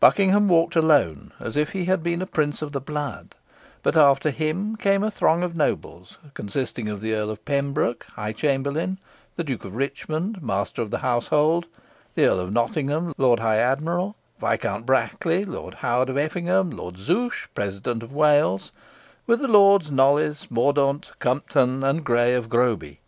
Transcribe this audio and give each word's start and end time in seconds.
Buckingham 0.00 0.48
walked 0.48 0.76
alone, 0.76 1.32
as 1.40 1.56
if 1.56 1.70
he 1.72 1.86
had 1.86 2.02
been 2.02 2.20
a 2.20 2.26
prince 2.26 2.60
of 2.60 2.72
the 2.72 2.78
blood; 2.80 3.34
but 3.82 3.96
after 3.96 4.28
him 4.28 4.76
came 4.76 5.02
a 5.02 5.10
throng 5.10 5.42
of 5.42 5.56
nobles, 5.56 6.18
consisting 6.34 6.88
of 6.88 7.00
the 7.00 7.14
Earl 7.14 7.30
of 7.30 7.42
Pembroke, 7.46 8.04
high 8.14 8.32
chamberlain; 8.32 8.98
the 9.36 9.44
Duke 9.44 9.64
of 9.64 9.74
Richmond, 9.74 10.42
master 10.42 10.82
of 10.82 10.90
the 10.90 10.98
household; 10.98 11.68
the 12.14 12.26
Earl 12.26 12.40
of 12.40 12.52
Nottingham, 12.52 13.14
lord 13.16 13.38
high 13.40 13.60
admiral; 13.60 14.14
Viscount 14.38 14.84
Brackley, 14.84 15.46
Lord 15.46 15.72
Howard 15.76 16.10
of 16.10 16.18
Effingham, 16.18 16.68
Lord 16.70 16.98
Zouche, 16.98 17.48
president 17.54 18.02
of 18.02 18.12
Wales; 18.12 18.72
with 19.26 19.40
the 19.40 19.48
Lords 19.48 19.90
Knollys, 19.90 20.48
Mordaunt, 20.50 21.12
Conipton, 21.18 21.82
and 21.82 22.04
Grey 22.04 22.34
of 22.34 22.50
Groby. 22.50 23.00